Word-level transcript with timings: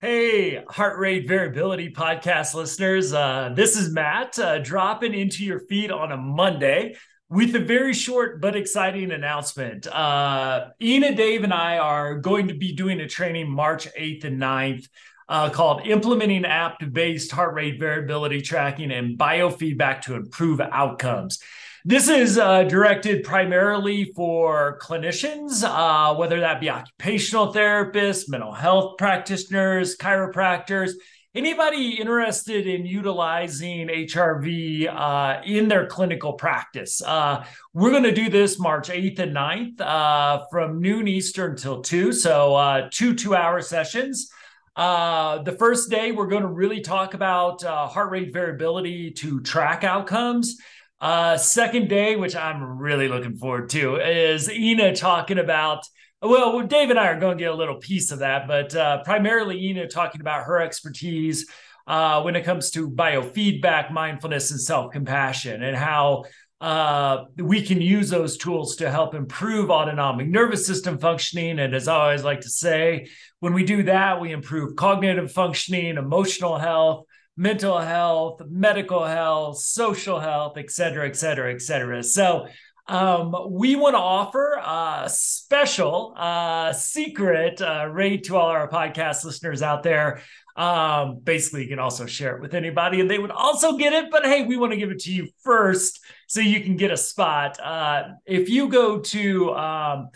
Hey, 0.00 0.62
heart 0.68 0.96
rate 1.00 1.26
variability 1.26 1.90
podcast 1.90 2.54
listeners. 2.54 3.12
Uh, 3.12 3.50
this 3.52 3.76
is 3.76 3.90
Matt 3.90 4.38
uh, 4.38 4.60
dropping 4.60 5.12
into 5.12 5.44
your 5.44 5.58
feed 5.58 5.90
on 5.90 6.12
a 6.12 6.16
Monday 6.16 6.94
with 7.28 7.52
a 7.56 7.58
very 7.58 7.92
short 7.94 8.40
but 8.40 8.54
exciting 8.54 9.10
announcement. 9.10 9.88
Uh, 9.88 10.68
Inna, 10.78 11.16
Dave, 11.16 11.42
and 11.42 11.52
I 11.52 11.78
are 11.78 12.14
going 12.14 12.46
to 12.46 12.54
be 12.54 12.76
doing 12.76 13.00
a 13.00 13.08
training 13.08 13.50
March 13.50 13.88
8th 13.98 14.22
and 14.22 14.40
9th 14.40 14.86
uh, 15.28 15.50
called 15.50 15.84
Implementing 15.84 16.44
App 16.44 16.76
Based 16.92 17.32
Heart 17.32 17.54
Rate 17.54 17.80
Variability 17.80 18.40
Tracking 18.40 18.92
and 18.92 19.18
Biofeedback 19.18 20.02
to 20.02 20.14
Improve 20.14 20.60
Outcomes. 20.60 21.40
This 21.88 22.10
is 22.10 22.36
uh, 22.36 22.64
directed 22.64 23.24
primarily 23.24 24.12
for 24.14 24.78
clinicians, 24.78 25.64
uh, 25.64 26.14
whether 26.16 26.38
that 26.40 26.60
be 26.60 26.68
occupational 26.68 27.54
therapists, 27.54 28.28
mental 28.28 28.52
health 28.52 28.98
practitioners, 28.98 29.96
chiropractors, 29.96 30.90
anybody 31.34 31.98
interested 31.98 32.66
in 32.66 32.84
utilizing 32.84 33.88
HRV 33.88 34.86
uh, 34.86 35.40
in 35.46 35.68
their 35.68 35.86
clinical 35.86 36.34
practice. 36.34 37.00
Uh, 37.00 37.46
we're 37.72 37.90
going 37.90 38.02
to 38.02 38.12
do 38.12 38.28
this 38.28 38.58
March 38.58 38.90
8th 38.90 39.20
and 39.20 39.34
9th 39.34 39.80
uh, 39.80 40.44
from 40.50 40.82
noon 40.82 41.08
Eastern 41.08 41.56
till 41.56 41.80
2. 41.80 42.12
So, 42.12 42.54
uh, 42.54 42.90
two 42.92 43.14
two 43.14 43.34
hour 43.34 43.62
sessions. 43.62 44.30
Uh, 44.76 45.42
the 45.42 45.52
first 45.52 45.88
day, 45.88 46.12
we're 46.12 46.26
going 46.26 46.42
to 46.42 46.48
really 46.48 46.82
talk 46.82 47.14
about 47.14 47.64
uh, 47.64 47.86
heart 47.86 48.10
rate 48.10 48.30
variability 48.30 49.10
to 49.12 49.40
track 49.40 49.84
outcomes. 49.84 50.58
Uh, 51.00 51.36
second 51.36 51.88
day, 51.88 52.16
which 52.16 52.34
I'm 52.34 52.78
really 52.78 53.08
looking 53.08 53.36
forward 53.36 53.70
to, 53.70 53.96
is 53.96 54.48
Inna 54.48 54.94
talking 54.94 55.38
about. 55.38 55.84
Well, 56.20 56.60
Dave 56.62 56.90
and 56.90 56.98
I 56.98 57.06
are 57.08 57.20
going 57.20 57.38
to 57.38 57.44
get 57.44 57.52
a 57.52 57.56
little 57.56 57.76
piece 57.76 58.10
of 58.10 58.18
that, 58.18 58.48
but 58.48 58.74
uh, 58.74 59.04
primarily 59.04 59.68
Inna 59.68 59.86
talking 59.86 60.20
about 60.20 60.46
her 60.46 60.60
expertise 60.60 61.48
uh, 61.86 62.22
when 62.22 62.34
it 62.34 62.44
comes 62.44 62.72
to 62.72 62.90
biofeedback, 62.90 63.92
mindfulness, 63.92 64.50
and 64.50 64.60
self 64.60 64.92
compassion, 64.92 65.62
and 65.62 65.76
how 65.76 66.24
uh, 66.60 67.26
we 67.36 67.62
can 67.62 67.80
use 67.80 68.10
those 68.10 68.36
tools 68.36 68.76
to 68.76 68.90
help 68.90 69.14
improve 69.14 69.70
autonomic 69.70 70.26
nervous 70.26 70.66
system 70.66 70.98
functioning. 70.98 71.60
And 71.60 71.74
as 71.74 71.86
I 71.86 71.94
always 71.94 72.24
like 72.24 72.40
to 72.40 72.50
say, 72.50 73.08
when 73.38 73.54
we 73.54 73.62
do 73.62 73.84
that, 73.84 74.20
we 74.20 74.32
improve 74.32 74.74
cognitive 74.74 75.30
functioning, 75.30 75.96
emotional 75.96 76.58
health, 76.58 77.04
mental 77.38 77.78
health, 77.78 78.42
medical 78.50 79.04
health, 79.04 79.58
social 79.58 80.18
health, 80.18 80.58
et 80.58 80.70
cetera, 80.72 81.06
et 81.06 81.16
cetera, 81.16 81.54
et 81.54 81.62
cetera. 81.62 82.02
So 82.02 82.48
um, 82.88 83.32
we 83.50 83.76
want 83.76 83.94
to 83.94 84.00
offer 84.00 84.60
a 84.60 85.08
special 85.08 86.14
uh, 86.16 86.72
secret 86.72 87.62
uh, 87.62 87.88
rate 87.92 88.24
to 88.24 88.36
all 88.36 88.48
our 88.48 88.68
podcast 88.68 89.24
listeners 89.24 89.62
out 89.62 89.84
there. 89.84 90.20
Um, 90.56 91.20
basically, 91.22 91.62
you 91.62 91.68
can 91.68 91.78
also 91.78 92.06
share 92.06 92.34
it 92.34 92.42
with 92.42 92.54
anybody 92.54 93.00
and 93.00 93.08
they 93.08 93.20
would 93.20 93.30
also 93.30 93.76
get 93.76 93.92
it. 93.92 94.10
But 94.10 94.24
hey, 94.24 94.44
we 94.44 94.56
want 94.56 94.72
to 94.72 94.78
give 94.78 94.90
it 94.90 94.98
to 95.00 95.12
you 95.12 95.28
first 95.44 96.00
so 96.26 96.40
you 96.40 96.60
can 96.60 96.76
get 96.76 96.90
a 96.90 96.96
spot. 96.96 97.60
Uh, 97.60 98.14
if 98.26 98.48
you 98.48 98.68
go 98.68 98.98
to 98.98 99.54
um, 99.54 100.08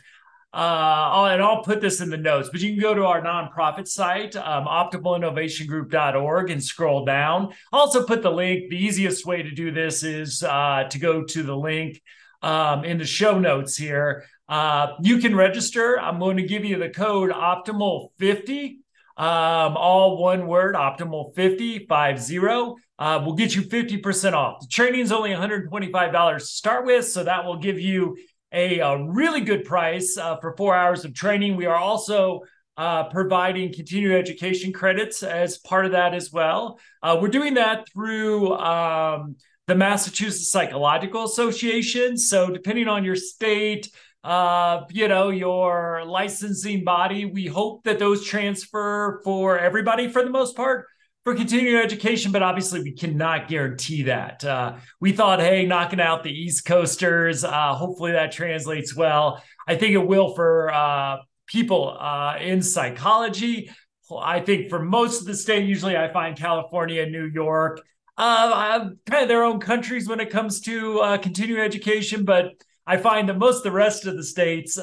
uh, 0.55 1.28
and 1.31 1.42
I'll 1.42 1.62
put 1.62 1.81
this 1.81 2.03
in 2.03 2.11
the 2.11 2.19
notes, 2.19 2.50
but 2.53 2.61
you 2.61 2.72
can 2.72 2.81
go 2.81 2.92
to 2.95 3.06
our 3.06 3.22
nonprofit 3.22 3.89
site, 3.89 4.36
um, 4.36 4.67
optimalinnovationgroup.org, 4.67 6.50
and 6.50 6.62
scroll 6.62 7.06
down. 7.06 7.55
I'll 7.72 7.81
also 7.81 8.05
put 8.05 8.22
the 8.22 8.31
link. 8.31 8.69
The 8.69 8.77
easiest 8.77 9.25
way 9.25 9.42
to 9.42 9.50
do 9.50 9.70
this 9.70 10.03
is 10.03 10.42
uh, 10.42 10.84
to 10.91 10.98
go 10.98 11.25
to 11.25 11.42
the 11.42 11.56
link 11.56 12.03
um, 12.42 12.84
in 12.84 12.98
the 12.98 13.06
show 13.06 13.39
notes 13.39 13.77
here. 13.77 14.27
Uh, 14.47 14.94
you 15.00 15.19
can 15.19 15.34
register. 15.34 15.98
I'm 15.98 16.19
going 16.19 16.36
to 16.36 16.42
give 16.42 16.66
you 16.66 16.77
the 16.77 16.91
code 16.91 17.31
optimal50, 17.31 18.77
um, 19.16 19.77
all 19.77 20.19
one 20.19 20.47
word, 20.47 20.75
optimal50, 20.75 21.89
50. 21.89 22.77
Uh, 22.98 23.20
will 23.25 23.34
get 23.34 23.56
you 23.56 23.62
50% 23.62 24.34
off. 24.34 24.61
The 24.61 24.66
training 24.69 25.00
is 25.00 25.10
only 25.10 25.31
$125 25.31 26.38
to 26.38 26.44
start 26.44 26.84
with, 26.87 27.09
so 27.09 27.25
that 27.25 27.44
will 27.44 27.56
give 27.56 27.81
you 27.81 28.16
a, 28.52 28.80
a 28.80 29.02
really 29.04 29.40
good 29.40 29.64
price 29.64 30.16
uh, 30.16 30.36
for 30.36 30.54
four 30.56 30.74
hours 30.74 31.04
of 31.04 31.14
training. 31.14 31.56
We 31.56 31.66
are 31.66 31.76
also 31.76 32.42
uh, 32.76 33.04
providing 33.04 33.72
continuing 33.72 34.16
education 34.16 34.72
credits 34.72 35.22
as 35.22 35.58
part 35.58 35.86
of 35.86 35.92
that 35.92 36.14
as 36.14 36.32
well. 36.32 36.78
Uh, 37.02 37.18
we're 37.20 37.28
doing 37.28 37.54
that 37.54 37.88
through 37.92 38.54
um, 38.56 39.36
the 39.66 39.74
Massachusetts 39.74 40.50
Psychological 40.50 41.24
Association. 41.24 42.16
So, 42.16 42.50
depending 42.50 42.88
on 42.88 43.04
your 43.04 43.16
state, 43.16 43.88
uh, 44.24 44.82
you 44.90 45.08
know, 45.08 45.30
your 45.30 46.04
licensing 46.06 46.84
body, 46.84 47.24
we 47.26 47.46
hope 47.46 47.84
that 47.84 47.98
those 47.98 48.24
transfer 48.24 49.20
for 49.24 49.58
everybody 49.58 50.08
for 50.08 50.22
the 50.22 50.30
most 50.30 50.56
part 50.56 50.86
for 51.25 51.34
continuing 51.34 51.77
education, 51.77 52.33
but 52.33 52.43
obviously 52.43 52.83
we 52.83 52.93
cannot 52.93 53.49
guarantee 53.49 54.05
that. 54.05 54.44
Uh, 54.44 54.77
we 55.00 55.12
thought, 55.12 55.41
hey, 55.41 55.65
knocking 55.65 56.00
out 56.00 56.25
the 56.25 56.33
East 56.33 56.65
Coasters, 56.65 57.44
uh, 57.44 57.75
hopefully 57.75 58.12
that 58.12 58.33
translates 58.33 58.97
well. 58.97 59.43
I 59.69 59.77
think 59.77 59.94
it 59.94 60.05
will 60.05 60.34
for 60.34 60.72
uh, 60.72 61.19
people 61.47 61.97
uh, 61.99 62.38
in 62.41 62.61
psychology. 62.61 63.71
I 64.16 64.41
think 64.41 64.69
for 64.69 64.82
most 64.82 65.21
of 65.21 65.27
the 65.27 65.34
state, 65.34 65.65
usually 65.65 65.97
I 65.97 66.12
find 66.12 66.37
California, 66.37 67.06
New 67.06 67.27
York, 67.27 67.81
uh, 68.19 68.91
kind 69.06 69.22
of 69.22 69.28
their 69.28 69.44
own 69.44 69.61
countries 69.61 70.09
when 70.09 70.21
it 70.21 70.28
comes 70.28 70.61
to 70.62 71.00
uh, 71.00 71.19
continuing 71.19 71.62
education, 71.62 72.25
but 72.25 72.53
I 72.84 72.97
find 72.97 73.28
that 73.28 73.38
most 73.38 73.59
of 73.59 73.62
the 73.62 73.71
rest 73.71 74.06
of 74.06 74.16
the 74.16 74.25
states, 74.25 74.77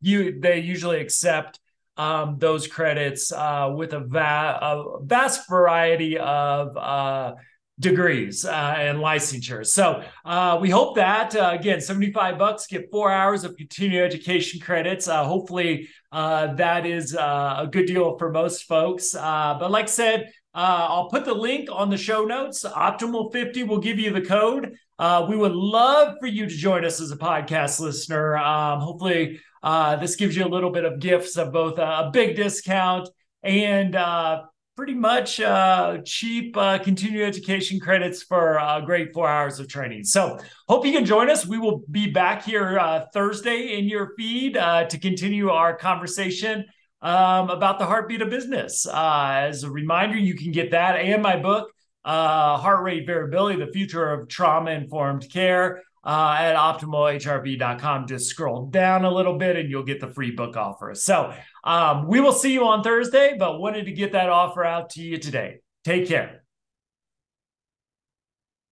you 0.00 0.40
they 0.40 0.60
usually 0.60 1.00
accept 1.00 1.58
um, 1.96 2.36
those 2.38 2.66
credits 2.66 3.32
uh, 3.32 3.72
with 3.74 3.92
a, 3.92 4.00
va- 4.00 4.58
a, 4.60 5.04
vast 5.04 5.48
variety 5.48 6.18
of 6.18 6.76
uh, 6.76 7.34
degrees 7.78 8.44
uh, 8.44 8.74
and 8.78 8.98
licensure. 8.98 9.64
So 9.66 10.02
uh, 10.24 10.58
we 10.60 10.70
hope 10.70 10.96
that 10.96 11.34
uh, 11.36 11.50
again, 11.52 11.80
75 11.80 12.38
bucks, 12.38 12.66
get 12.66 12.90
four 12.90 13.10
hours 13.10 13.44
of 13.44 13.56
continuing 13.56 14.04
education 14.04 14.60
credits. 14.60 15.08
Uh, 15.08 15.24
hopefully 15.24 15.88
that 16.12 16.86
is 16.86 17.14
a 17.14 17.68
good 17.70 17.86
deal 17.86 18.16
for 18.18 18.30
most 18.30 18.64
folks. 18.64 19.12
but 19.12 19.70
like 19.70 19.84
I 19.84 19.88
said, 19.88 20.30
I'll 20.54 21.10
put 21.10 21.26
the 21.26 21.34
link 21.34 21.68
on 21.70 21.90
the 21.90 21.98
show 21.98 22.24
notes. 22.24 22.64
Optimal 22.64 23.30
50 23.32 23.64
will 23.64 23.80
give 23.80 23.98
you 23.98 24.10
the 24.10 24.22
code. 24.22 24.76
We 24.98 25.36
would 25.36 25.52
love 25.52 26.16
for 26.20 26.26
you 26.26 26.46
to 26.46 26.54
join 26.54 26.84
us 26.84 27.00
as 27.00 27.10
a 27.10 27.16
podcast 27.16 27.80
listener. 27.80 28.36
Um, 28.36 28.80
hopefully, 28.80 29.40
uh, 29.62 29.96
this 29.96 30.16
gives 30.16 30.36
you 30.36 30.44
a 30.44 30.48
little 30.48 30.70
bit 30.70 30.84
of 30.84 31.00
gifts 31.00 31.36
of 31.36 31.52
both 31.52 31.78
a 31.78 32.10
big 32.12 32.36
discount 32.36 33.08
and 33.42 33.96
uh, 33.96 34.42
pretty 34.76 34.94
much 34.94 35.40
uh, 35.40 35.98
cheap 36.04 36.56
uh, 36.56 36.78
continuing 36.78 37.26
education 37.26 37.80
credits 37.80 38.22
for 38.22 38.58
a 38.58 38.82
great 38.84 39.12
four 39.12 39.28
hours 39.28 39.58
of 39.58 39.68
training. 39.68 40.04
So, 40.04 40.38
hope 40.68 40.86
you 40.86 40.92
can 40.92 41.04
join 41.04 41.30
us. 41.30 41.46
We 41.46 41.58
will 41.58 41.82
be 41.90 42.10
back 42.10 42.44
here 42.44 42.78
uh, 42.78 43.06
Thursday 43.12 43.78
in 43.78 43.86
your 43.86 44.12
feed 44.16 44.56
uh, 44.56 44.84
to 44.84 44.98
continue 44.98 45.48
our 45.48 45.76
conversation 45.76 46.66
um, 47.02 47.50
about 47.50 47.78
the 47.78 47.86
heartbeat 47.86 48.22
of 48.22 48.30
business. 48.30 48.86
as 48.86 49.64
a 49.64 49.70
reminder, 49.70 50.16
you 50.16 50.34
can 50.34 50.52
get 50.52 50.70
that 50.70 50.96
and 50.96 51.22
my 51.22 51.36
book, 51.36 51.72
Heart 52.10 52.82
Rate 52.82 53.06
Variability 53.06 53.58
The 53.64 53.72
Future 53.72 54.12
of 54.12 54.28
Trauma 54.28 54.70
Informed 54.70 55.28
Care 55.30 55.82
uh, 56.04 56.36
at 56.38 56.54
optimalhrv.com. 56.54 58.06
Just 58.06 58.30
scroll 58.30 58.66
down 58.66 59.04
a 59.04 59.10
little 59.10 59.36
bit 59.36 59.56
and 59.56 59.68
you'll 59.68 59.82
get 59.82 60.00
the 60.00 60.08
free 60.08 60.30
book 60.30 60.56
offer. 60.56 60.94
So 60.94 61.34
um, 61.64 62.06
we 62.06 62.20
will 62.20 62.32
see 62.32 62.52
you 62.52 62.64
on 62.66 62.82
Thursday, 62.82 63.36
but 63.38 63.60
wanted 63.60 63.86
to 63.86 63.92
get 63.92 64.12
that 64.12 64.28
offer 64.28 64.64
out 64.64 64.90
to 64.90 65.02
you 65.02 65.18
today. 65.18 65.58
Take 65.84 66.08
care. 66.08 66.45